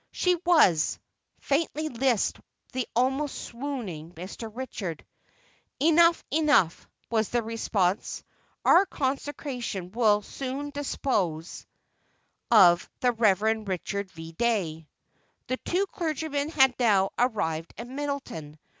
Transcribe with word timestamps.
"She 0.11 0.35
was," 0.47 0.97
faintly 1.41 1.87
lisped 1.87 2.41
the 2.73 2.87
almost 2.95 3.37
swooning 3.43 4.13
Mr. 4.13 4.49
Richard. 4.51 5.05
"Enough, 5.79 6.23
enough," 6.31 6.87
was 7.11 7.29
the 7.29 7.43
response. 7.43 8.23
"Our 8.65 8.87
Consociation 8.87 9.91
will 9.91 10.23
soon 10.23 10.71
dispose 10.71 11.67
of 12.49 12.89
the 13.01 13.11
Rev. 13.11 13.43
Richard 13.67 14.09
V. 14.09 14.31
Dey." 14.31 14.87
The 15.45 15.57
two 15.57 15.85
clergymen 15.85 16.49
had 16.49 16.73
now 16.79 17.11
arrived 17.19 17.71
at 17.77 17.87
Middletown. 17.87 18.57